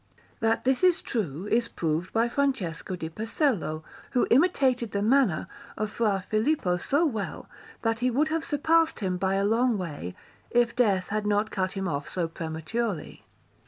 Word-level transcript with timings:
That 0.39 0.63
this 0.63 0.83
is 0.83 0.99
true 0.99 1.45
is 1.51 1.67
proved 1.67 2.11
by 2.11 2.27
Francesco 2.27 2.95
di 2.95 3.07
Pesello, 3.07 3.83
who 4.13 4.25
imitated 4.31 4.93
the 4.93 5.01
manner 5.03 5.47
of 5.77 5.91
Fra 5.91 6.25
Filippo 6.27 6.77
so 6.77 7.05
well 7.05 7.47
that 7.83 7.99
he 7.99 8.09
would 8.09 8.29
have 8.29 8.43
surpassed 8.43 9.01
him 9.01 9.17
by 9.17 9.35
a 9.35 9.45
long 9.45 9.77
way, 9.77 10.15
if 10.49 10.75
death 10.75 11.09
had 11.09 11.27
not 11.27 11.51
cut 11.51 11.73
him 11.73 11.87
off 11.87 12.09
so 12.09 12.27
prematurely. 12.27 13.25